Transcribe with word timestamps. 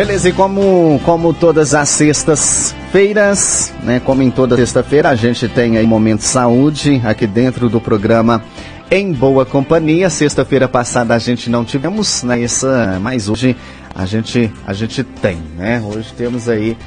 Beleza, 0.00 0.30
e 0.30 0.32
como, 0.32 0.98
como 1.04 1.34
todas 1.34 1.74
as 1.74 1.90
sextas-feiras, 1.90 3.70
né? 3.82 4.00
Como 4.02 4.22
em 4.22 4.30
toda 4.30 4.56
sexta-feira, 4.56 5.10
a 5.10 5.14
gente 5.14 5.46
tem 5.46 5.76
aí 5.76 5.86
Momento 5.86 6.22
Saúde 6.22 7.02
aqui 7.04 7.26
dentro 7.26 7.68
do 7.68 7.82
programa 7.82 8.42
Em 8.90 9.12
Boa 9.12 9.44
Companhia. 9.44 10.08
Sexta-feira 10.08 10.66
passada 10.66 11.14
a 11.14 11.18
gente 11.18 11.50
não 11.50 11.66
tivemos, 11.66 12.22
né? 12.22 12.42
Essa, 12.42 12.98
mas 12.98 13.28
hoje 13.28 13.54
a 13.94 14.06
gente, 14.06 14.50
a 14.66 14.72
gente 14.72 15.04
tem, 15.04 15.36
né? 15.58 15.84
Hoje 15.84 16.14
temos 16.16 16.48
aí 16.48 16.78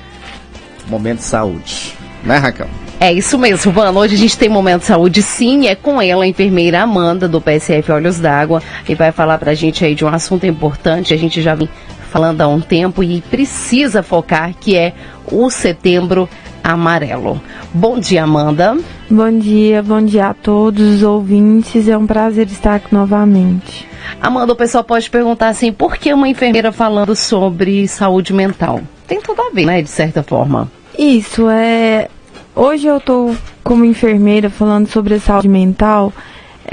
Momento 0.87 1.19
Saúde, 1.19 1.93
né, 2.23 2.37
Raquel? 2.37 2.67
É 2.99 3.11
isso 3.11 3.37
mesmo, 3.37 3.71
Vano. 3.71 3.99
Hoje 3.99 4.15
a 4.15 4.17
gente 4.17 4.37
tem 4.37 4.49
Momento 4.49 4.79
de 4.79 4.87
Saúde, 4.87 5.21
sim. 5.21 5.67
É 5.67 5.75
com 5.75 6.01
ela, 6.01 6.23
a 6.23 6.27
enfermeira 6.27 6.81
Amanda, 6.81 7.27
do 7.27 7.41
PSF 7.41 7.91
Olhos 7.91 8.17
d'Água, 8.17 8.63
e 8.87 8.95
vai 8.95 9.11
falar 9.11 9.37
pra 9.37 9.53
gente 9.53 9.83
aí 9.83 9.93
de 9.93 10.03
um 10.03 10.07
assunto 10.07 10.47
importante. 10.47 11.13
A 11.13 11.17
gente 11.17 11.41
já 11.41 11.53
vem 11.53 11.69
falando 12.13 12.41
há 12.41 12.47
um 12.47 12.61
tempo 12.61 13.03
e 13.03 13.21
precisa 13.21 14.03
focar, 14.03 14.53
que 14.53 14.77
é 14.77 14.93
o 15.25 15.49
Setembro 15.49 16.29
Amarelo. 16.63 17.41
Bom 17.73 17.97
dia, 17.97 18.23
Amanda. 18.23 18.77
Bom 19.09 19.39
dia, 19.39 19.81
bom 19.81 19.99
dia 19.99 20.27
a 20.27 20.33
todos 20.35 20.97
os 20.97 21.01
ouvintes. 21.01 21.87
É 21.87 21.97
um 21.97 22.05
prazer 22.05 22.45
estar 22.45 22.75
aqui 22.75 22.93
novamente. 22.93 23.87
Amanda, 24.21 24.53
o 24.53 24.55
pessoal 24.55 24.83
pode 24.83 25.09
perguntar 25.09 25.47
assim, 25.47 25.73
por 25.73 25.97
que 25.97 26.13
uma 26.13 26.29
enfermeira 26.29 26.71
falando 26.71 27.15
sobre 27.15 27.87
saúde 27.87 28.31
mental? 28.31 28.81
Tem 29.07 29.19
tudo 29.19 29.41
a 29.41 29.49
ver, 29.49 29.65
né, 29.65 29.81
de 29.81 29.89
certa 29.89 30.21
forma. 30.21 30.71
Isso, 30.95 31.49
é 31.49 32.09
Hoje 32.55 32.85
eu 32.85 32.97
estou 32.97 33.35
como 33.63 33.83
enfermeira 33.83 34.47
falando 34.47 34.85
sobre 34.87 35.17
saúde 35.19 35.47
mental, 35.47 36.13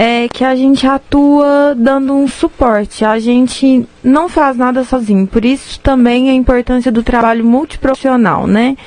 é 0.02 0.28
que 0.28 0.42
a 0.42 0.56
gente 0.56 0.86
atua 0.86 1.74
dando 1.76 2.14
um 2.14 2.26
suporte. 2.26 3.04
A 3.04 3.18
gente 3.18 3.86
não 4.02 4.30
faz 4.30 4.56
nada 4.56 4.82
sozinho. 4.82 5.26
Por 5.26 5.44
isso 5.44 5.78
também 5.78 6.30
a 6.30 6.32
importância 6.32 6.90
do 6.90 7.02
trabalho 7.02 7.44
multiprofissional, 7.44 8.46
né? 8.46 8.78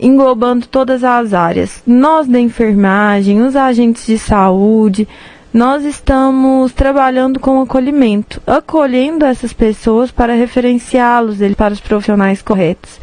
Englobando 0.00 0.66
todas 0.66 1.04
as 1.04 1.34
áreas. 1.34 1.82
Nós 1.86 2.26
da 2.26 2.40
enfermagem, 2.40 3.42
os 3.42 3.54
agentes 3.54 4.06
de 4.06 4.18
saúde, 4.18 5.06
nós 5.52 5.84
estamos 5.84 6.72
trabalhando 6.72 7.38
com 7.38 7.60
acolhimento, 7.60 8.40
acolhendo 8.46 9.22
essas 9.22 9.52
pessoas 9.52 10.10
para 10.10 10.32
referenciá-los 10.32 11.40
para 11.54 11.74
os 11.74 11.80
profissionais 11.80 12.40
corretos. 12.40 12.98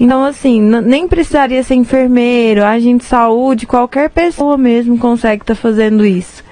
Então, 0.00 0.24
assim, 0.24 0.60
nem 0.60 1.06
precisaria 1.06 1.62
ser 1.62 1.76
enfermeiro, 1.76 2.64
agente 2.64 3.04
de 3.04 3.04
saúde, 3.04 3.68
qualquer 3.68 4.10
pessoa 4.10 4.58
mesmo 4.58 4.98
consegue 4.98 5.44
estar 5.44 5.54
tá 5.54 5.60
fazendo 5.60 6.04
isso. 6.04 6.44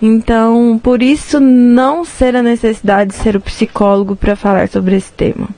Então, 0.00 0.80
por 0.82 1.02
isso, 1.02 1.40
não 1.40 2.04
ser 2.04 2.36
a 2.36 2.42
necessidade 2.42 3.10
de 3.10 3.16
ser 3.16 3.36
o 3.36 3.40
psicólogo 3.40 4.14
para 4.14 4.36
falar 4.36 4.68
sobre 4.68 4.96
esse 4.96 5.12
tema. 5.12 5.48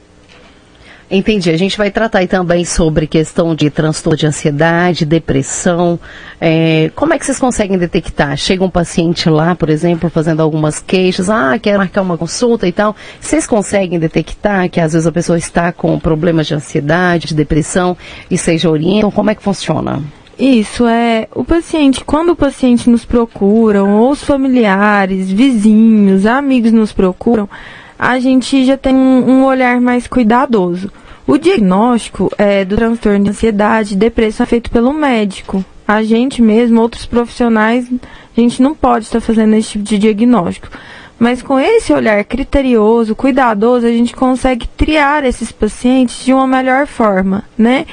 Entendi. 1.11 1.51
A 1.51 1.57
gente 1.59 1.77
vai 1.77 1.91
tratar 1.91 2.25
também 2.29 2.65
sobre 2.65 3.05
questão 3.05 3.53
de 3.53 3.69
transtorno 3.69 4.17
de 4.17 4.27
ansiedade, 4.27 5.05
depressão. 5.05 5.99
É, 6.41 6.91
como 6.95 7.13
é 7.13 7.19
que 7.19 7.27
vocês 7.27 7.39
conseguem 7.39 7.77
detectar? 7.77 8.37
Chega 8.37 8.63
um 8.63 8.71
paciente 8.71 9.29
lá, 9.29 9.57
por 9.57 9.69
exemplo, 9.69 10.09
fazendo 10.09 10.41
algumas 10.41 10.79
queixas, 10.79 11.29
ah, 11.29 11.59
quer 11.59 11.77
marcar 11.77 12.03
uma 12.03 12.17
consulta 12.17 12.69
e 12.69 12.73
tal. 12.73 12.95
Vocês 13.21 13.45
conseguem 13.45 13.99
detectar 13.99 14.71
que 14.71 14.81
às 14.81 14.93
vezes 14.93 15.07
a 15.07 15.11
pessoa 15.11 15.37
está 15.37 15.73
com 15.73 15.99
problemas 15.99 16.47
de 16.47 16.55
ansiedade, 16.55 17.27
de 17.27 17.35
depressão 17.35 17.97
e 18.31 18.39
seja 18.39 18.71
orientam? 18.71 19.11
Como 19.11 19.31
é 19.31 19.35
que 19.35 19.43
funciona? 19.43 20.01
Isso 20.41 20.87
é 20.87 21.29
o 21.35 21.45
paciente, 21.45 22.03
quando 22.03 22.31
o 22.31 22.37
paciente 22.37 22.89
nos 22.89 23.05
procura, 23.05 23.85
ou 23.85 24.11
os 24.11 24.25
familiares, 24.25 25.31
vizinhos, 25.31 26.25
amigos 26.25 26.73
nos 26.73 26.95
procuram, 26.95 27.47
a 27.99 28.19
gente 28.19 28.65
já 28.65 28.79
tem 28.79 28.95
um, 28.95 29.31
um 29.31 29.45
olhar 29.45 29.79
mais 29.83 30.07
cuidadoso. 30.07 30.91
O 31.27 31.37
diagnóstico 31.37 32.33
é, 32.39 32.65
do 32.65 32.75
transtorno 32.75 33.25
de 33.25 33.31
ansiedade 33.31 33.93
e 33.93 33.99
depressão 33.99 34.45
é 34.45 34.47
feito 34.47 34.71
pelo 34.71 34.95
médico. 34.95 35.63
A 35.87 36.03
gente 36.03 36.41
mesmo, 36.41 36.81
outros 36.81 37.05
profissionais, 37.05 37.87
a 38.35 38.41
gente 38.41 38.63
não 38.63 38.75
pode 38.75 39.05
estar 39.05 39.21
fazendo 39.21 39.55
esse 39.57 39.73
tipo 39.73 39.85
de 39.85 39.99
diagnóstico. 39.99 40.69
Mas 41.19 41.43
com 41.43 41.61
esse 41.61 41.93
olhar 41.93 42.25
criterioso, 42.25 43.15
cuidadoso, 43.15 43.87
a 43.87 43.93
gente 43.93 44.17
consegue 44.17 44.67
triar 44.69 45.23
esses 45.23 45.53
pacientes 45.53 46.25
de 46.25 46.33
uma 46.33 46.47
melhor 46.47 46.87
forma, 46.87 47.45
né? 47.59 47.85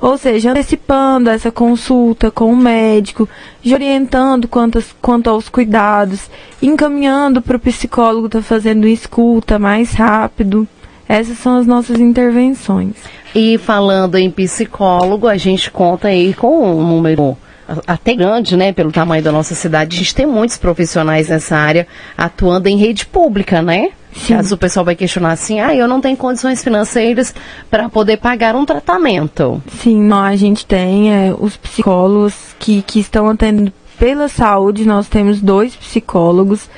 Ou 0.00 0.18
seja, 0.18 0.50
antecipando 0.50 1.30
essa 1.30 1.50
consulta 1.50 2.30
com 2.30 2.52
o 2.52 2.56
médico, 2.56 3.28
orientando 3.64 4.48
quanto, 4.48 4.82
quanto 5.00 5.30
aos 5.30 5.48
cuidados, 5.48 6.28
encaminhando 6.60 7.40
para 7.40 7.56
o 7.56 7.60
psicólogo 7.60 8.26
estar 8.26 8.40
tá 8.40 8.44
fazendo 8.44 8.86
escuta 8.86 9.58
mais 9.58 9.92
rápido. 9.92 10.68
Essas 11.08 11.38
são 11.38 11.58
as 11.58 11.66
nossas 11.66 12.00
intervenções. 12.00 12.94
E 13.34 13.58
falando 13.58 14.16
em 14.16 14.30
psicólogo, 14.30 15.26
a 15.26 15.36
gente 15.36 15.70
conta 15.70 16.08
aí 16.08 16.34
com 16.34 16.76
um 16.76 16.86
número 16.86 17.36
até 17.86 18.14
grande, 18.14 18.56
né, 18.56 18.72
pelo 18.72 18.92
tamanho 18.92 19.22
da 19.22 19.32
nossa 19.32 19.54
cidade. 19.54 19.96
A 19.96 19.98
gente 19.98 20.14
tem 20.14 20.26
muitos 20.26 20.56
profissionais 20.56 21.28
nessa 21.28 21.56
área 21.56 21.86
atuando 22.16 22.68
em 22.68 22.76
rede 22.76 23.06
pública, 23.06 23.62
né? 23.62 23.90
Sim. 24.12 24.34
Caso 24.34 24.54
o 24.54 24.58
pessoal 24.58 24.84
vai 24.84 24.94
questionar 24.94 25.32
assim, 25.32 25.60
ah, 25.60 25.74
eu 25.74 25.88
não 25.88 26.00
tenho 26.00 26.16
condições 26.16 26.62
financeiras 26.62 27.34
para 27.70 27.88
poder 27.88 28.18
pagar 28.18 28.54
um 28.54 28.64
tratamento. 28.64 29.62
Sim, 29.80 30.00
não, 30.00 30.22
a 30.22 30.36
gente 30.36 30.64
tem 30.64 31.12
é, 31.12 31.34
os 31.36 31.56
psicólogos 31.56 32.54
que, 32.58 32.82
que 32.82 33.00
estão 33.00 33.28
atendendo 33.28 33.72
pela 33.98 34.28
saúde, 34.28 34.86
nós 34.86 35.08
temos 35.08 35.40
dois 35.40 35.74
psicólogos. 35.74 36.68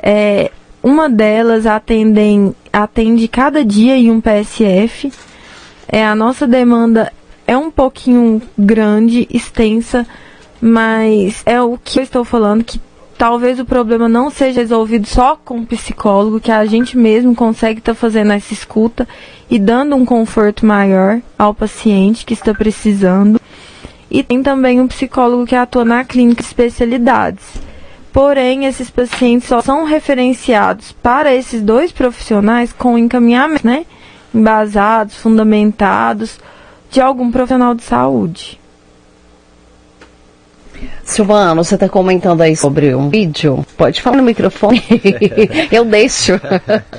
É, 0.00 0.50
uma 0.82 1.08
delas 1.08 1.66
atendem, 1.66 2.54
atende 2.72 3.26
cada 3.26 3.64
dia 3.64 3.96
em 3.96 4.10
um 4.10 4.20
PSF. 4.20 5.12
É, 5.88 6.04
a 6.04 6.14
nossa 6.14 6.46
demanda 6.46 7.12
é 7.46 7.56
um 7.56 7.70
pouquinho 7.70 8.42
grande, 8.58 9.26
extensa, 9.30 10.06
mas 10.60 11.42
é 11.46 11.60
o 11.60 11.78
que 11.78 11.98
eu 11.98 12.02
estou 12.02 12.24
falando, 12.24 12.64
que 12.64 12.80
talvez 13.16 13.60
o 13.60 13.64
problema 13.64 14.08
não 14.08 14.30
seja 14.30 14.60
resolvido 14.60 15.06
só 15.06 15.36
com 15.36 15.60
o 15.60 15.66
psicólogo, 15.66 16.40
que 16.40 16.50
a 16.50 16.64
gente 16.66 16.96
mesmo 16.96 17.34
consegue 17.34 17.78
estar 17.78 17.94
tá 17.94 17.98
fazendo 17.98 18.32
essa 18.32 18.52
escuta 18.52 19.06
e 19.48 19.58
dando 19.58 19.94
um 19.94 20.04
conforto 20.04 20.66
maior 20.66 21.20
ao 21.38 21.54
paciente 21.54 22.26
que 22.26 22.34
está 22.34 22.52
precisando. 22.52 23.40
E 24.10 24.22
tem 24.22 24.42
também 24.42 24.80
um 24.80 24.88
psicólogo 24.88 25.46
que 25.46 25.54
atua 25.54 25.84
na 25.84 26.04
clínica 26.04 26.42
de 26.42 26.48
especialidades. 26.48 27.44
Porém, 28.12 28.64
esses 28.64 28.88
pacientes 28.88 29.48
só 29.48 29.60
são 29.60 29.84
referenciados 29.84 30.92
para 30.92 31.34
esses 31.34 31.60
dois 31.60 31.92
profissionais 31.92 32.72
com 32.72 32.96
encaminhamento, 32.96 33.66
né? 33.66 33.84
Embasados, 34.34 35.16
fundamentados 35.16 36.38
de 36.96 37.00
algum 37.02 37.30
profissional 37.30 37.74
de 37.74 37.82
saúde. 37.82 38.58
Silvano, 41.04 41.62
você 41.62 41.74
está 41.74 41.90
comentando 41.90 42.40
aí 42.40 42.56
sobre 42.56 42.94
um 42.94 43.10
vídeo? 43.10 43.66
Pode 43.76 44.00
falar 44.00 44.16
no 44.16 44.22
microfone. 44.22 44.82
Eu 45.70 45.84
deixo. 45.84 46.40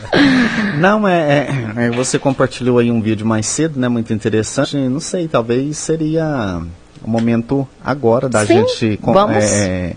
Não, 0.79 1.07
é, 1.07 1.47
é, 1.75 1.85
é, 1.85 1.89
Você 1.91 2.19
compartilhou 2.19 2.77
aí 2.77 2.91
um 2.91 3.01
vídeo 3.01 3.25
mais 3.25 3.47
cedo, 3.47 3.79
né? 3.79 3.87
Muito 3.87 4.13
interessante. 4.13 4.77
Não 4.77 4.99
sei, 4.99 5.27
talvez 5.27 5.79
seria 5.79 6.61
o 7.03 7.09
momento 7.09 7.67
agora 7.83 8.29
da 8.29 8.45
Sim, 8.45 8.67
gente 8.67 8.99
vamos. 9.01 9.43
É, 9.43 9.93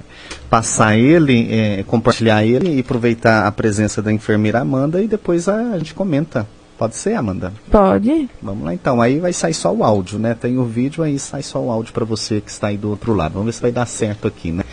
passar 0.49 0.97
ele, 0.97 1.47
é, 1.53 1.83
compartilhar 1.83 2.43
ele 2.43 2.75
e 2.77 2.81
aproveitar 2.81 3.47
a 3.47 3.53
presença 3.53 4.01
da 4.01 4.11
enfermeira 4.11 4.61
Amanda 4.61 5.03
e 5.03 5.07
depois 5.07 5.47
a, 5.47 5.57
a 5.57 5.79
gente 5.79 5.93
comenta. 5.93 6.47
Pode 6.81 6.97
ser, 6.97 7.13
Amanda? 7.13 7.53
Pode. 7.71 8.27
Vamos 8.41 8.65
lá 8.65 8.73
então. 8.73 9.03
Aí 9.03 9.19
vai 9.19 9.35
sair 9.35 9.53
só 9.53 9.71
o 9.71 9.85
áudio, 9.85 10.19
né? 10.19 10.33
Tem 10.35 10.57
o 10.57 10.65
vídeo, 10.65 11.05
aí 11.05 11.19
sai 11.19 11.43
só 11.43 11.61
o 11.61 11.71
áudio 11.71 11.93
para 11.93 12.07
você 12.07 12.41
que 12.41 12.51
está 12.51 12.69
aí 12.69 12.79
do 12.79 12.89
outro 12.89 13.13
lado. 13.13 13.33
Vamos 13.33 13.49
ver 13.49 13.53
se 13.53 13.61
vai 13.61 13.71
dar 13.71 13.85
certo 13.85 14.27
aqui, 14.27 14.51
né? 14.51 14.65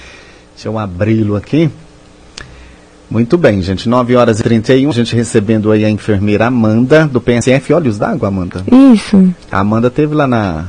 Deixa 0.55 0.69
eu 0.69 0.79
abri-lo 0.79 1.35
aqui. 1.35 1.69
Muito 3.11 3.37
bem, 3.37 3.61
gente. 3.61 3.89
9 3.89 4.15
horas 4.15 4.39
e 4.39 4.43
31. 4.43 4.89
A 4.89 4.93
gente 4.93 5.13
recebendo 5.13 5.69
aí 5.69 5.83
a 5.83 5.89
enfermeira 5.89 6.45
Amanda, 6.45 7.05
do 7.05 7.19
PSF 7.19 7.73
Olhos 7.73 7.97
d'Água, 7.97 8.29
Amanda. 8.29 8.63
Isso. 8.93 9.33
A 9.51 9.59
Amanda 9.59 9.89
teve 9.89 10.15
lá 10.15 10.25
na, 10.25 10.63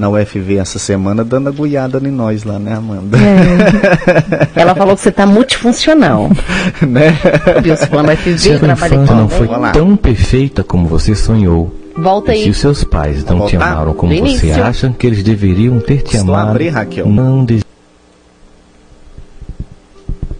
na 0.00 0.08
UFV 0.08 0.56
essa 0.56 0.78
semana 0.78 1.22
dando 1.22 1.50
agulhada 1.50 2.00
em 2.02 2.10
nós 2.10 2.42
lá, 2.42 2.58
né, 2.58 2.72
Amanda? 2.72 3.18
É. 3.18 4.48
Ela 4.58 4.74
falou 4.74 4.96
que 4.96 5.02
você 5.02 5.10
está 5.10 5.26
multifuncional. 5.26 6.30
né? 6.80 7.14
Wilson, 7.62 8.02
na 8.02 8.14
UFV, 8.14 8.38
Se 8.38 8.50
a 8.50 8.54
infância 8.54 9.14
não 9.14 9.28
foi 9.28 9.46
tão 9.74 9.94
perfeita 9.98 10.64
como 10.64 10.88
você 10.88 11.14
sonhou. 11.14 11.76
Volta 11.94 12.32
aí. 12.32 12.44
Se 12.44 12.50
os 12.50 12.56
seus 12.56 12.82
pais 12.82 13.22
não 13.26 13.46
te 13.46 13.56
amaram 13.56 13.92
como 13.92 14.18
você 14.18 14.50
acha 14.52 14.88
que 14.98 15.06
eles 15.06 15.22
deveriam 15.22 15.78
ter 15.80 16.00
te 16.00 16.16
Estou 16.16 16.34
amado, 16.34 16.50
abrir, 16.52 16.70
Raquel. 16.70 17.06
não 17.06 17.44
des... 17.44 17.62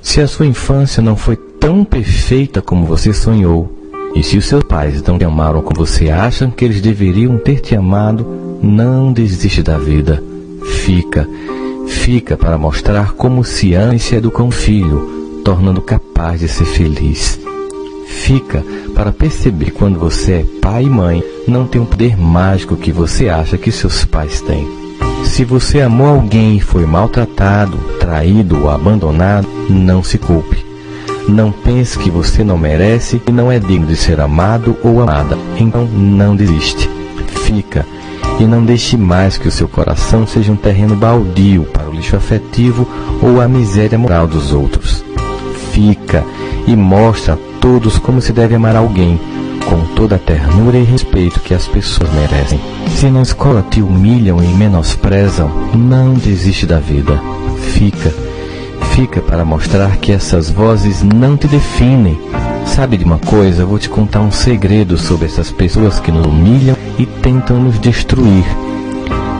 Se 0.01 0.23
a 0.23 0.27
sua 0.27 0.47
infância 0.47 1.03
não 1.03 1.17
foi 1.17 1.37
tão 1.37 1.85
perfeita 1.85 2.63
como 2.63 2.87
você 2.87 3.13
sonhou, 3.13 3.71
e 4.15 4.23
se 4.23 4.39
os 4.39 4.47
seus 4.47 4.65
pais 4.65 5.03
não 5.03 5.19
te 5.19 5.25
amaram 5.25 5.61
como 5.61 5.87
você 5.87 6.09
acha 6.09 6.49
que 6.49 6.65
eles 6.65 6.81
deveriam 6.81 7.37
ter 7.37 7.61
te 7.61 7.77
amado, 7.77 8.50
não 8.63 9.13
desiste 9.13 9.63
da 9.63 9.79
vida. 9.79 10.23
Fica, 10.85 11.29
fica 11.87 12.37
para 12.37 12.59
mostrar 12.59 13.13
como 13.13 13.45
se 13.45 13.75
ama 13.75 13.95
e 13.95 13.99
se 13.99 14.15
educa 14.15 14.43
um 14.43 14.51
filho, 14.51 15.41
tornando 15.45 15.81
capaz 15.81 16.41
de 16.41 16.49
ser 16.49 16.65
feliz. 16.65 17.41
Fica 18.07 18.63
para 18.95 19.13
perceber 19.13 19.71
quando 19.71 19.99
você 19.99 20.33
é 20.33 20.47
pai 20.61 20.85
e 20.85 20.91
mãe, 20.91 21.23
não 21.47 21.67
tem 21.67 21.81
um 21.81 21.87
poder 21.87 22.19
mágico 22.19 22.77
que 22.77 22.93
você 22.93 23.29
acha 23.29 23.57
que 23.57 23.73
seus 23.73 24.05
pais 24.05 24.41
têm. 24.41 24.69
Se 25.25 25.45
você 25.45 25.81
amou 25.81 26.09
alguém 26.09 26.57
e 26.57 26.61
foi 26.61 26.85
maltratado, 26.85 27.79
traído 27.99 28.63
ou 28.63 28.71
abandonado, 28.71 29.49
não 29.69 30.03
se 30.03 30.19
culpe. 30.19 30.65
Não 31.29 31.53
pense 31.53 31.99
que 31.99 32.11
você 32.11 32.43
não 32.43 32.59
merece 32.59 33.23
e 33.27 33.31
não 33.31 33.51
é 33.51 33.59
digno 33.59 33.87
de 33.87 33.97
ser 33.97 34.21
amado 34.21 34.77
ou 34.83 35.01
amada. 35.01 35.39
Então 35.57 35.85
não 35.87 36.35
desiste. 36.35 36.91
Fica 37.45 37.87
e 38.41 38.47
não 38.47 38.65
deixe 38.65 38.97
mais 38.97 39.37
que 39.37 39.47
o 39.47 39.51
seu 39.51 39.69
coração 39.69 40.27
seja 40.27 40.51
um 40.51 40.57
terreno 40.57 40.97
baldio 40.97 41.65
para 41.65 41.89
o 41.89 41.93
lixo 41.93 42.17
afetivo 42.17 42.89
ou 43.23 43.41
a 43.41 43.47
miséria 43.47 43.99
moral 43.99 44.27
dos 44.27 44.53
outros. 44.53 45.05
Fica 45.73 46.25
e 46.67 46.75
mostra 46.75 47.35
a 47.35 47.39
todos 47.61 47.99
como 47.99 48.21
se 48.21 48.33
deve 48.33 48.55
amar 48.55 48.75
alguém, 48.75 49.21
com 49.69 49.95
toda 49.95 50.17
a 50.17 50.19
ternura 50.19 50.79
e 50.79 50.85
respeito 50.85 51.41
que 51.41 51.53
as 51.53 51.69
pessoas 51.69 52.11
merecem. 52.15 52.59
Se 52.89 53.11
na 53.11 53.21
escola 53.21 53.65
te 53.71 53.83
humilham 53.83 54.43
e 54.43 54.47
menosprezam, 54.49 55.51
não 55.75 56.15
desiste 56.15 56.65
da 56.67 56.79
vida. 56.79 57.21
Fica 57.75 58.11
fica 58.91 59.21
para 59.23 59.45
mostrar 59.45 59.97
que 59.97 60.13
essas 60.13 60.51
vozes 60.51 61.03
não 61.03 61.37
te 61.37 61.47
definem. 61.47 62.19
Sabe 62.81 62.97
de 62.97 63.05
uma 63.05 63.19
coisa? 63.19 63.61
Eu 63.61 63.67
vou 63.67 63.79
te 63.79 63.91
contar 63.91 64.21
um 64.21 64.31
segredo 64.31 64.97
sobre 64.97 65.27
essas 65.27 65.51
pessoas 65.51 66.01
que 66.01 66.11
nos 66.11 66.25
humilham 66.25 66.75
e 66.99 67.05
tentam 67.05 67.61
nos 67.61 67.79
destruir. 67.79 68.43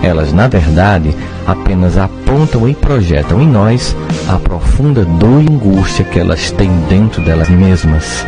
Elas, 0.03 0.31
na 0.31 0.47
verdade, 0.47 1.17
apenas 1.47 1.97
apontam 1.97 2.69
e 2.69 2.75
projetam 2.75 3.41
em 3.41 3.49
nós 3.49 3.97
a 4.29 4.39
profunda 4.39 5.07
dor 5.07 5.43
e 5.43 5.51
angústia 5.51 6.05
que 6.05 6.19
elas 6.19 6.51
têm 6.51 6.71
dentro 6.87 7.23
delas 7.23 7.49
mesmas. 7.49 8.27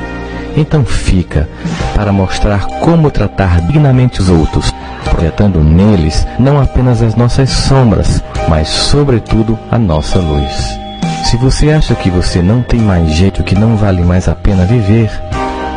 Então 0.56 0.82
fica 0.82 1.47
para 1.94 2.11
mostrar 2.11 2.65
como 2.81 3.11
tratar 3.11 3.61
dignamente 3.67 4.23
os 4.23 4.31
outros, 4.31 4.73
projetando 5.11 5.62
neles 5.62 6.26
não 6.38 6.58
apenas 6.58 7.03
as 7.03 7.15
nossas 7.15 7.50
sombras, 7.50 8.25
mas 8.49 8.67
sobretudo 8.67 9.58
a 9.70 9.79
nossa 9.79 10.19
luz. 10.19 10.81
Se 11.25 11.37
você 11.37 11.71
acha 11.71 11.95
que 11.95 12.11
você 12.11 12.43
não 12.43 12.63
tem 12.63 12.81
mais 12.81 13.11
jeito, 13.13 13.43
que 13.43 13.55
não 13.55 13.77
vale 13.77 14.03
mais 14.03 14.29
a 14.29 14.35
pena 14.35 14.67
viver, 14.67 15.11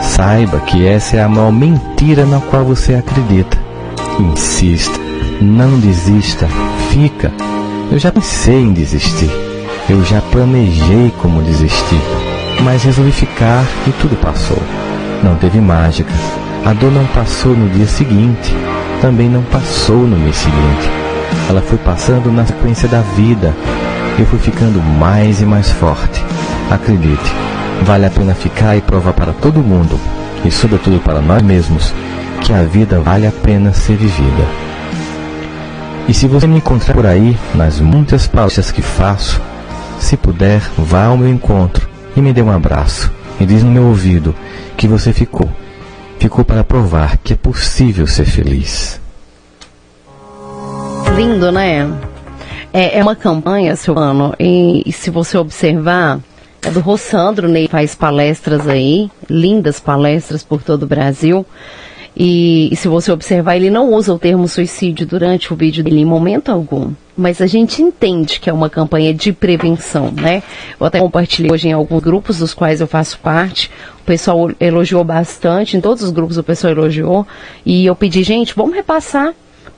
saiba 0.02 0.60
que 0.60 0.86
essa 0.86 1.18
é 1.18 1.24
a 1.24 1.30
maior 1.30 1.52
mentira 1.52 2.26
na 2.26 2.42
qual 2.42 2.66
você 2.66 2.96
acredita. 2.96 3.58
Insista, 4.20 5.00
não 5.40 5.80
desista, 5.80 6.48
fica. 6.90 7.32
Eu 7.92 8.00
já 8.00 8.12
pensei 8.12 8.62
em 8.62 8.74
desistir, 8.74 9.30
eu 9.88 10.04
já 10.04 10.20
planejei 10.32 11.14
como 11.22 11.44
desistir, 11.44 12.02
mas 12.64 12.84
resolvi 12.84 13.12
ficar 13.12 13.64
e 13.88 13.92
tudo 14.02 14.16
passou. 14.16 14.62
Não 15.24 15.36
teve 15.36 15.62
mágica. 15.62 16.12
A 16.66 16.74
dor 16.74 16.92
não 16.92 17.06
passou 17.08 17.56
no 17.56 17.70
dia 17.70 17.86
seguinte, 17.86 18.56
também 19.00 19.30
não 19.30 19.44
passou 19.44 19.98
no 19.98 20.18
mês 20.18 20.36
seguinte. 20.36 20.90
Ela 21.48 21.62
foi 21.62 21.78
passando 21.78 22.32
na 22.32 22.46
sequência 22.46 22.90
da 22.90 23.02
vida, 23.02 23.54
eu 24.18 24.26
fui 24.26 24.40
ficando 24.40 24.82
mais 24.82 25.42
e 25.42 25.46
mais 25.46 25.70
forte. 25.72 26.24
Acredite, 26.72 27.34
vale 27.84 28.06
a 28.06 28.10
pena 28.10 28.34
ficar 28.34 28.76
e 28.76 28.82
provar 28.82 29.14
para 29.14 29.34
todo 29.34 29.60
mundo, 29.60 30.00
e 30.44 30.52
sobretudo 30.52 31.00
para 31.00 31.22
nós 31.22 31.42
mesmos, 31.42 31.94
que 32.42 32.54
a 32.54 32.64
vida 32.64 33.00
vale 33.00 33.28
a 33.28 33.32
pena 33.32 33.74
ser 33.74 33.98
vivida. 33.98 34.46
E 36.08 36.14
se 36.14 36.28
você 36.28 36.46
me 36.46 36.58
encontrar 36.58 36.94
por 36.94 37.06
aí, 37.06 37.36
nas 37.54 37.80
muitas 37.80 38.28
palestras 38.28 38.72
que 38.72 38.82
faço, 38.82 39.42
se 40.00 40.16
puder, 40.16 40.62
vá 40.78 41.06
ao 41.06 41.18
meu 41.18 41.30
encontro 41.30 41.90
e 42.16 42.22
me 42.22 42.32
dê 42.32 42.42
um 42.42 42.52
abraço 42.52 43.12
e 43.40 43.46
diz 43.46 43.64
no 43.64 43.72
meu 43.72 43.84
ouvido 43.84 44.36
que 44.78 44.88
você 44.88 45.12
ficou. 45.12 45.50
Ficou 46.20 46.46
para 46.46 46.64
provar 46.64 47.18
que 47.18 47.34
é 47.34 47.36
possível 47.36 48.08
ser 48.08 48.26
feliz. 48.26 49.00
Lindo, 51.16 51.52
né? 51.52 51.88
É, 52.78 53.00
é 53.00 53.02
uma 53.02 53.16
campanha, 53.16 53.74
Silvano, 53.78 54.36
e, 54.38 54.84
e 54.86 54.92
se 54.92 55.10
você 55.10 55.38
observar, 55.38 56.20
é 56.62 56.70
do 56.70 56.82
Rossandro, 56.82 57.48
né? 57.48 57.70
Faz 57.70 57.96
palestras 57.96 58.68
aí, 58.68 59.10
lindas 59.30 59.80
palestras 59.80 60.44
por 60.44 60.62
todo 60.62 60.84
o 60.84 60.86
Brasil. 60.86 61.46
E, 62.18 62.68
e, 62.70 62.76
se 62.76 62.90
você 62.90 63.14
observar, 63.14 63.56
ele 63.56 63.70
não 63.70 63.94
usa 63.94 64.14
o 64.14 64.20
termo 64.20 64.46
suicídio 64.46 65.08
durante 65.08 65.54
o 65.54 65.56
vídeo 65.56 65.86
dele 65.86 66.02
em 66.02 66.06
momento 66.06 66.50
algum. 66.50 66.92
Mas 67.16 67.42
a 67.42 67.48
gente 67.48 67.82
entende 67.82 68.42
que 68.42 68.50
é 68.50 68.54
uma 68.54 68.70
campanha 68.70 69.14
de 69.14 69.32
prevenção, 69.32 70.12
né? 70.12 70.44
Eu 70.78 70.86
até 70.86 71.00
compartilhei 71.00 71.54
hoje 71.54 71.70
em 71.70 71.72
alguns 71.72 72.04
grupos 72.04 72.40
dos 72.40 72.54
quais 72.54 72.82
eu 72.82 72.88
faço 72.88 73.18
parte. 73.20 73.72
O 74.02 74.04
pessoal 74.04 74.52
elogiou 74.60 75.06
bastante, 75.06 75.78
em 75.78 75.82
todos 75.82 76.04
os 76.04 76.12
grupos 76.12 76.38
o 76.38 76.44
pessoal 76.44 76.74
elogiou. 76.74 77.26
E 77.66 77.86
eu 77.86 77.96
pedi, 77.96 78.22
gente, 78.22 78.54
vamos 78.54 78.76
repassar 78.76 79.34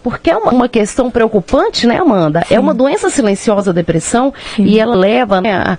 porque 0.10 0.30
é 0.30 0.38
uma, 0.38 0.54
uma 0.54 0.70
questão 0.70 1.12
preocupante, 1.12 1.86
né, 1.86 1.98
Amanda? 1.98 2.42
Sim. 2.48 2.56
É 2.56 2.60
uma 2.60 2.74
doença 2.74 3.10
silenciosa, 3.10 3.72
a 3.72 3.74
depressão, 3.74 4.34
Sim. 4.56 4.64
e 4.64 4.80
ela 4.80 4.96
leva 4.96 5.42
né, 5.42 5.54
a, 5.54 5.78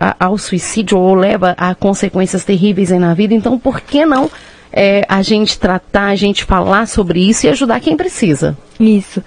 a, 0.00 0.16
ao 0.18 0.38
suicídio 0.38 0.96
ou 0.96 1.14
leva 1.14 1.54
a 1.58 1.74
consequências 1.74 2.42
terríveis 2.42 2.88
na 2.88 3.12
vida. 3.12 3.34
Então, 3.34 3.58
por 3.58 3.82
que 3.82 4.06
não 4.06 4.30
é, 4.72 5.04
a 5.06 5.20
gente 5.20 5.58
tratar, 5.58 6.06
a 6.06 6.16
gente 6.16 6.42
falar 6.42 6.88
sobre 6.88 7.20
isso 7.20 7.44
e 7.44 7.50
ajudar 7.50 7.80
quem 7.80 7.98
precisa? 7.98 8.56
Isso. 8.80 9.22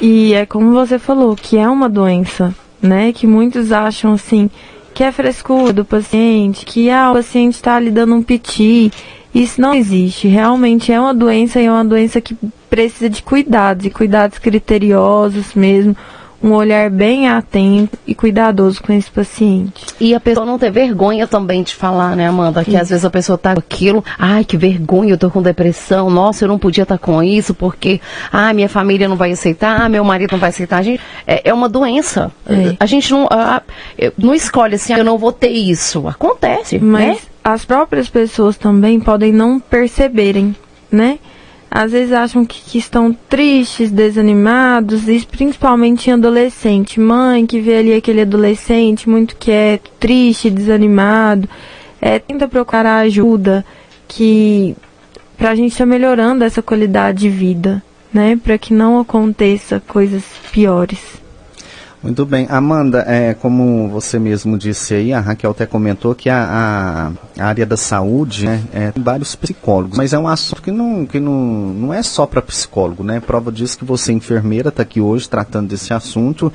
E 0.00 0.34
é 0.34 0.44
como 0.44 0.72
você 0.72 0.98
falou, 0.98 1.36
que 1.36 1.56
é 1.56 1.68
uma 1.68 1.88
doença, 1.88 2.52
né? 2.82 3.12
Que 3.12 3.24
muitos 3.24 3.70
acham 3.70 4.14
assim, 4.14 4.50
que 4.92 5.04
é 5.04 5.12
frescura 5.12 5.72
do 5.72 5.84
paciente, 5.84 6.66
que 6.66 6.90
ah, 6.90 7.12
o 7.12 7.14
paciente 7.14 7.54
está 7.54 7.78
lhe 7.78 7.90
dando 7.90 8.16
um 8.16 8.22
piti. 8.22 8.90
Isso 9.34 9.60
não 9.60 9.74
existe. 9.74 10.28
Realmente 10.28 10.92
é 10.92 11.00
uma 11.00 11.14
doença 11.14 11.60
e 11.60 11.66
é 11.66 11.70
uma 11.70 11.84
doença 11.84 12.20
que 12.20 12.36
precisa 12.68 13.08
de 13.08 13.22
cuidados, 13.22 13.86
e 13.86 13.90
cuidados 13.90 14.38
criteriosos 14.38 15.54
mesmo, 15.54 15.96
um 16.42 16.52
olhar 16.52 16.90
bem 16.90 17.28
atento 17.28 17.96
e 18.06 18.14
cuidadoso 18.14 18.82
com 18.82 18.92
esse 18.92 19.10
paciente. 19.10 19.86
E 20.00 20.14
a 20.14 20.18
pessoa 20.18 20.44
não 20.44 20.58
ter 20.58 20.70
vergonha 20.70 21.26
também 21.26 21.62
de 21.62 21.74
falar, 21.74 22.16
né, 22.16 22.26
Amanda? 22.26 22.64
Que 22.64 22.76
às 22.76 22.88
vezes 22.88 23.04
a 23.04 23.10
pessoa 23.10 23.38
tá 23.38 23.54
com 23.54 23.60
aquilo, 23.60 24.04
ai, 24.18 24.44
que 24.44 24.56
vergonha, 24.56 25.12
eu 25.12 25.18
tô 25.18 25.30
com 25.30 25.40
depressão, 25.40 26.10
nossa, 26.10 26.44
eu 26.44 26.48
não 26.48 26.58
podia 26.58 26.82
estar 26.82 26.98
tá 26.98 27.04
com 27.04 27.22
isso, 27.22 27.54
porque, 27.54 28.00
ah, 28.32 28.52
minha 28.52 28.68
família 28.68 29.08
não 29.08 29.16
vai 29.16 29.30
aceitar, 29.32 29.88
meu 29.88 30.02
marido 30.02 30.32
não 30.32 30.38
vai 30.38 30.50
aceitar. 30.50 30.78
A 30.78 30.82
gente, 30.82 31.00
é, 31.26 31.48
é 31.48 31.54
uma 31.54 31.68
doença. 31.68 32.32
É. 32.48 32.74
A 32.80 32.86
gente 32.86 33.12
não, 33.12 33.28
a, 33.30 33.62
não 34.18 34.34
escolhe 34.34 34.74
assim, 34.74 34.92
ah, 34.92 34.98
eu 34.98 35.04
não 35.04 35.18
vou 35.18 35.30
ter 35.30 35.50
isso. 35.50 36.08
Acontece, 36.08 36.78
Mas 36.78 37.06
né? 37.06 37.16
As 37.42 37.64
próprias 37.64 38.08
pessoas 38.08 38.56
também 38.56 39.00
podem 39.00 39.32
não 39.32 39.58
perceberem, 39.58 40.54
né? 40.90 41.18
às 41.74 41.92
vezes 41.92 42.12
acham 42.12 42.44
que, 42.44 42.60
que, 42.60 42.76
estão 42.76 43.16
tristes, 43.30 43.90
desanimados, 43.90 45.08
e 45.08 45.24
principalmente 45.24 46.10
em 46.10 46.12
adolescente. 46.12 47.00
Mãe 47.00 47.46
que 47.46 47.60
vê 47.60 47.78
ali 47.78 47.94
aquele 47.94 48.20
adolescente 48.20 49.08
muito 49.08 49.36
quieto, 49.36 49.90
triste, 49.98 50.50
desanimado, 50.50 51.48
é, 51.98 52.18
tenta 52.18 52.46
procurar 52.46 52.98
ajuda 52.98 53.64
que 54.06 54.76
para 55.38 55.52
a 55.52 55.54
gente 55.54 55.72
estar 55.72 55.84
tá 55.84 55.90
melhorando 55.90 56.44
essa 56.44 56.60
qualidade 56.60 57.20
de 57.20 57.30
vida, 57.30 57.82
né? 58.12 58.36
Para 58.36 58.58
que 58.58 58.74
não 58.74 59.00
aconteça 59.00 59.82
coisas 59.88 60.24
piores. 60.52 61.21
Muito 62.02 62.26
bem. 62.26 62.46
Amanda, 62.50 63.04
é, 63.06 63.32
como 63.32 63.88
você 63.88 64.18
mesmo 64.18 64.58
disse 64.58 64.92
aí, 64.92 65.12
a 65.12 65.20
Raquel 65.20 65.52
até 65.52 65.66
comentou 65.66 66.16
que 66.16 66.28
a, 66.28 67.12
a 67.38 67.44
área 67.44 67.64
da 67.64 67.76
saúde 67.76 68.44
né, 68.44 68.60
é, 68.72 68.90
tem 68.90 69.02
vários 69.02 69.36
psicólogos, 69.36 69.96
mas 69.96 70.12
é 70.12 70.18
um 70.18 70.26
assunto 70.26 70.60
que 70.60 70.72
não, 70.72 71.06
que 71.06 71.20
não, 71.20 71.32
não 71.32 71.94
é 71.94 72.02
só 72.02 72.26
para 72.26 72.42
psicólogo, 72.42 73.04
né? 73.04 73.20
Prova 73.20 73.52
disso 73.52 73.78
que 73.78 73.84
você, 73.84 74.12
enfermeira, 74.12 74.70
está 74.70 74.82
aqui 74.82 75.00
hoje 75.00 75.28
tratando 75.28 75.68
desse 75.68 75.94
assunto 75.94 76.52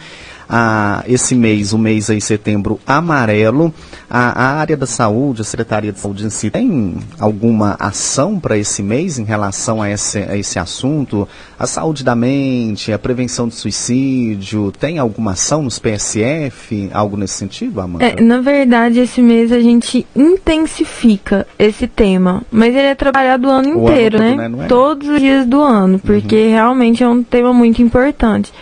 a, 0.49 1.03
esse 1.07 1.35
mês, 1.35 1.73
o 1.73 1.77
mês 1.77 2.09
aí, 2.09 2.21
setembro 2.21 2.79
amarelo, 2.85 3.73
a, 4.09 4.41
a 4.41 4.59
área 4.59 4.77
da 4.77 4.85
saúde, 4.85 5.41
a 5.41 5.43
Secretaria 5.43 5.91
de 5.91 5.99
Saúde 5.99 6.25
em 6.25 6.29
si, 6.29 6.49
tem 6.49 6.95
alguma 7.19 7.75
ação 7.79 8.39
para 8.39 8.57
esse 8.57 8.81
mês 8.81 9.19
em 9.19 9.23
relação 9.23 9.81
a 9.81 9.89
esse, 9.89 10.19
a 10.19 10.37
esse 10.37 10.57
assunto? 10.57 11.27
A 11.59 11.67
saúde 11.67 12.03
da 12.03 12.15
mente, 12.15 12.93
a 12.93 12.99
prevenção 12.99 13.47
do 13.47 13.53
suicídio, 13.53 14.71
tem 14.71 14.99
alguma 14.99 15.31
ação 15.31 15.63
nos 15.63 15.79
PSF, 15.79 16.89
algo 16.93 17.17
nesse 17.17 17.33
sentido, 17.33 17.81
Amanda? 17.81 18.05
É, 18.05 18.21
na 18.21 18.39
verdade, 18.39 18.99
esse 18.99 19.21
mês 19.21 19.51
a 19.51 19.59
gente 19.59 20.05
intensifica 20.15 21.45
esse 21.59 21.87
tema, 21.87 22.43
mas 22.51 22.73
ele 22.73 22.87
é 22.87 22.95
trabalhado 22.95 23.47
o 23.47 23.51
ano 23.51 23.77
o 23.77 23.89
inteiro, 23.89 24.17
ano 24.21 24.27
todo, 24.35 24.57
né? 24.57 24.63
É? 24.63 24.67
Todos 24.67 25.09
os 25.09 25.19
dias 25.19 25.45
do 25.45 25.61
ano, 25.61 25.99
porque 25.99 26.35
uhum. 26.35 26.51
realmente 26.51 27.03
é 27.03 27.07
um 27.07 27.23
tema 27.23 27.53
muito 27.53 27.81
importante. 27.81 28.53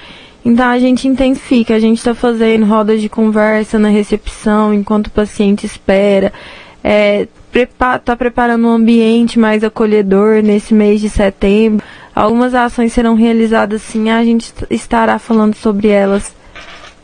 Então 0.45 0.67
a 0.67 0.77
gente 0.77 1.07
intensifica, 1.07 1.73
a 1.73 1.79
gente 1.79 1.97
está 1.97 2.13
fazendo 2.13 2.67
rodas 2.67 3.01
de 3.01 3.09
conversa 3.09 3.79
na 3.79 3.89
recepção 3.89 4.71
enquanto 4.71 5.07
o 5.07 5.11
paciente 5.11 5.65
espera. 5.65 6.31
É, 6.83 7.27
está 7.51 7.97
tá 7.97 8.15
preparando 8.15 8.67
um 8.67 8.71
ambiente 8.71 9.39
mais 9.39 9.63
acolhedor 9.63 10.43
nesse 10.43 10.71
mês 10.71 11.01
de 11.01 11.09
setembro. 11.09 11.83
Algumas 12.13 12.53
ações 12.53 12.93
serão 12.93 13.15
realizadas 13.15 13.81
sim, 13.81 14.11
a 14.11 14.23
gente 14.23 14.53
estará 14.69 15.17
falando 15.17 15.55
sobre 15.55 15.87
elas 15.87 16.31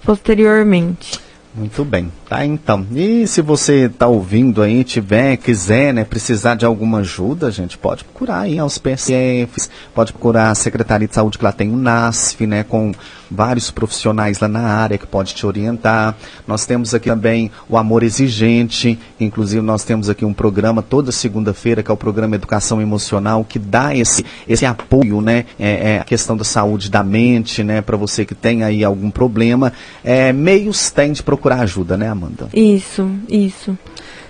posteriormente. 0.04 1.20
Muito 1.54 1.84
bem, 1.84 2.10
tá 2.30 2.46
então. 2.46 2.86
E 2.94 3.28
se 3.28 3.42
você 3.42 3.88
está 3.88 4.08
ouvindo 4.08 4.62
aí, 4.62 4.84
tiver, 4.86 5.36
quiser, 5.36 5.94
né, 5.94 6.06
precisar 6.06 6.56
de 6.56 6.64
alguma 6.64 7.00
ajuda, 7.00 7.48
a 7.48 7.52
gente 7.52 7.78
pode 7.78 8.06
procurar 8.06 8.42
aí 8.42 8.58
aos 8.58 8.78
PSFs, 8.78 9.70
pode 9.94 10.14
procurar 10.14 10.52
a 10.52 10.56
Secretaria 10.56 11.08
de 11.08 11.16
Saúde 11.16 11.38
que 11.38 11.44
lá 11.44 11.52
tem 11.52 11.70
o 11.70 11.76
NASF, 11.76 12.48
né, 12.48 12.64
com 12.64 12.94
vários 13.32 13.70
profissionais 13.70 14.40
lá 14.40 14.48
na 14.48 14.62
área 14.62 14.98
que 14.98 15.06
pode 15.06 15.34
te 15.34 15.46
orientar. 15.46 16.16
Nós 16.48 16.66
temos 16.66 16.94
aqui 16.94 17.10
também 17.10 17.52
o 17.70 17.78
Amor 17.78 18.04
Exigente, 18.04 18.98
inclusive 19.20 19.62
nós 19.62 19.84
temos 19.84 20.10
aqui 20.10 20.26
um 20.26 20.34
programa 20.34 20.82
toda 20.82 21.12
segunda-feira, 21.12 21.84
que 21.84 21.92
é 21.92 21.94
o 21.94 21.98
programa 21.98 22.36
Educação 22.36 22.82
Emocional, 22.82 23.44
que 23.44 23.60
dá 23.60 23.96
esse, 23.96 24.26
esse 24.48 24.66
apoio, 24.66 25.22
né, 25.22 25.46
é, 25.60 25.94
é 25.94 26.00
a 26.00 26.04
questão 26.04 26.36
da 26.36 26.44
saúde 26.44 26.90
da 26.90 27.04
mente, 27.04 27.64
né, 27.64 27.82
para 27.82 27.98
você 27.98 28.26
que 28.26 28.36
tem 28.36 28.64
aí 28.64 28.84
algum 28.84 29.12
problema. 29.12 29.72
É, 30.04 30.34
meios 30.34 30.90
tem 30.90 31.12
de 31.12 31.22
procurar 31.22 31.52
procurar 31.52 31.62
ajuda, 31.62 31.98
né, 31.98 32.08
Amanda? 32.08 32.50
Isso, 32.54 33.10
isso. 33.28 33.78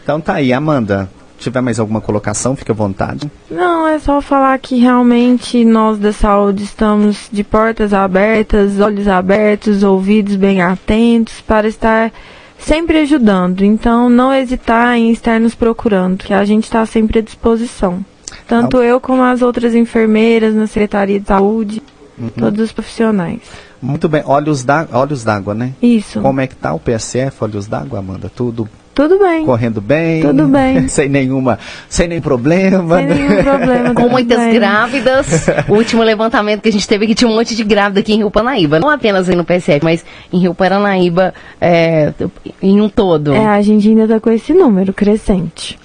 Então 0.03 0.19
tá 0.19 0.35
aí, 0.35 0.51
Amanda. 0.51 1.09
Se 1.41 1.45
tiver 1.45 1.61
mais 1.61 1.79
alguma 1.79 1.99
colocação, 1.99 2.55
fique 2.55 2.69
à 2.69 2.75
vontade. 2.75 3.31
Não, 3.49 3.87
é 3.87 3.97
só 3.97 4.21
falar 4.21 4.59
que 4.59 4.77
realmente 4.77 5.65
nós 5.65 5.97
da 5.97 6.13
saúde 6.13 6.63
estamos 6.63 7.27
de 7.31 7.43
portas 7.43 7.95
abertas, 7.95 8.79
olhos 8.79 9.07
abertos, 9.07 9.81
ouvidos 9.81 10.35
bem 10.35 10.61
atentos 10.61 11.41
para 11.41 11.67
estar 11.67 12.13
sempre 12.59 12.99
ajudando. 12.99 13.63
Então, 13.63 14.07
não 14.07 14.31
hesitar 14.31 14.95
em 14.95 15.09
estar 15.09 15.39
nos 15.39 15.55
procurando, 15.55 16.23
que 16.23 16.31
a 16.31 16.45
gente 16.45 16.65
está 16.65 16.85
sempre 16.85 17.17
à 17.17 17.21
disposição. 17.23 18.05
Tanto 18.47 18.77
eu 18.83 19.01
como 19.01 19.23
as 19.23 19.41
outras 19.41 19.73
enfermeiras 19.73 20.53
na 20.53 20.67
Secretaria 20.67 21.19
de 21.19 21.25
Saúde, 21.25 21.81
uhum. 22.19 22.29
todos 22.37 22.59
os 22.59 22.71
profissionais. 22.71 23.41
Muito 23.81 24.07
bem. 24.07 24.21
Olhos 24.27 24.63
d'água, 24.63 24.99
olhos 24.99 25.23
d'água, 25.23 25.55
né? 25.55 25.73
Isso. 25.81 26.21
Como 26.21 26.39
é 26.39 26.45
que 26.45 26.55
tá 26.55 26.71
o 26.71 26.79
PSF, 26.79 27.43
olhos 27.43 27.65
d'água, 27.65 27.97
Amanda? 27.97 28.29
Tudo 28.29 28.69
tudo 28.93 29.19
bem. 29.19 29.45
Correndo 29.45 29.81
bem. 29.81 30.21
Tudo 30.21 30.47
bem. 30.47 30.87
sem 30.89 31.07
nenhuma, 31.07 31.57
sem 31.87 32.07
nenhum 32.07 32.21
problema. 32.21 32.97
Sem 32.97 33.07
nenhum 33.07 33.43
problema. 33.43 33.93
Com 33.95 34.09
muitas 34.09 34.37
bem. 34.37 34.53
grávidas. 34.53 35.47
o 35.67 35.73
último 35.73 36.03
levantamento 36.03 36.61
que 36.61 36.69
a 36.69 36.71
gente 36.71 36.87
teve 36.87 37.05
aqui 37.05 37.15
tinha 37.15 37.29
um 37.29 37.35
monte 37.35 37.55
de 37.55 37.63
grávida 37.63 37.99
aqui 37.99 38.13
em 38.13 38.17
Rio 38.17 38.31
Paranaíba. 38.31 38.79
Não 38.79 38.89
apenas 38.89 39.29
aí 39.29 39.35
no 39.35 39.45
PSF, 39.45 39.83
mas 39.83 40.05
em 40.31 40.39
Rio 40.39 40.53
Paranaíba 40.53 41.33
é, 41.59 42.13
em 42.61 42.81
um 42.81 42.89
todo. 42.89 43.33
É, 43.33 43.45
a 43.45 43.61
gente 43.61 43.87
ainda 43.87 44.07
tá 44.07 44.19
com 44.19 44.31
esse 44.31 44.53
número 44.53 44.93
crescente. 44.93 45.79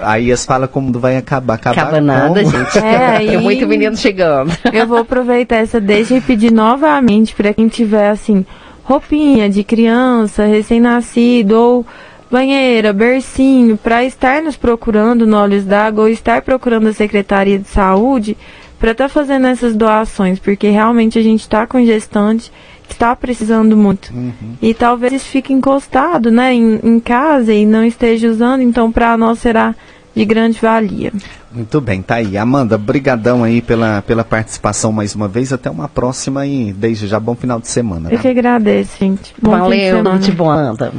aí 0.00 0.32
as 0.32 0.44
fala 0.44 0.66
como 0.66 0.98
vai 0.98 1.16
acabar. 1.16 1.54
Acabar 1.54 1.82
Acaba 1.82 2.00
nada, 2.00 2.42
como? 2.42 2.50
gente. 2.50 2.78
É, 2.78 3.16
aí, 3.18 3.28
Tem 3.28 3.40
muito 3.40 3.66
menino 3.66 3.96
chegando. 3.96 4.52
Eu 4.72 4.86
vou 4.86 4.98
aproveitar 4.98 5.56
essa 5.56 5.80
deixa 5.80 6.14
e 6.14 6.20
pedir 6.20 6.52
novamente 6.52 7.34
para 7.34 7.52
quem 7.52 7.68
tiver 7.68 8.10
assim 8.10 8.44
roupinha 8.84 9.48
de 9.48 9.64
criança, 9.64 10.44
recém-nascido 10.44 11.58
ou 11.58 11.86
banheira, 12.30 12.92
bercinho, 12.92 13.76
para 13.76 14.04
estar 14.04 14.42
nos 14.42 14.56
procurando 14.56 15.26
no 15.26 15.36
Olhos 15.36 15.64
d'Água 15.64 16.04
ou 16.04 16.08
estar 16.08 16.42
procurando 16.42 16.88
a 16.88 16.92
Secretaria 16.92 17.58
de 17.58 17.68
Saúde 17.68 18.36
para 18.78 18.92
estar 18.92 19.04
tá 19.04 19.08
fazendo 19.08 19.46
essas 19.46 19.74
doações, 19.74 20.38
porque 20.38 20.68
realmente 20.68 21.18
a 21.18 21.22
gente 21.22 21.40
está 21.40 21.66
com 21.66 21.84
gestante 21.84 22.52
que 22.86 22.92
está 22.92 23.14
precisando 23.16 23.76
muito. 23.76 24.12
Uhum. 24.12 24.56
E 24.60 24.74
talvez 24.74 25.24
fique 25.24 25.52
encostado 25.52 26.30
né, 26.30 26.52
em, 26.52 26.80
em 26.82 27.00
casa 27.00 27.52
e 27.52 27.64
não 27.64 27.84
esteja 27.84 28.28
usando, 28.28 28.62
então 28.62 28.92
para 28.92 29.16
nós 29.16 29.38
será 29.38 29.74
de 30.14 30.24
grande 30.24 30.58
valia. 30.60 31.12
Muito 31.52 31.80
bem, 31.80 32.02
tá 32.02 32.16
aí. 32.16 32.36
Amanda, 32.36 32.76
brigadão 32.78 33.42
aí 33.42 33.60
pela, 33.60 34.02
pela 34.02 34.24
participação 34.24 34.92
mais 34.92 35.14
uma 35.14 35.28
vez. 35.28 35.52
Até 35.52 35.70
uma 35.70 35.88
próxima 35.88 36.46
e 36.46 36.72
desde 36.72 37.06
já 37.06 37.18
bom 37.18 37.34
final 37.34 37.60
de 37.60 37.68
semana. 37.68 38.10
Eu 38.10 38.16
tá? 38.16 38.22
que 38.22 38.28
agradeço, 38.28 38.98
gente. 38.98 39.34
Bom 39.40 39.50
Valeu, 39.50 40.02
noite 40.02 40.30
boa, 40.30 40.54
Amanda. 40.54 40.92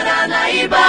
Paranaíba 0.00 0.84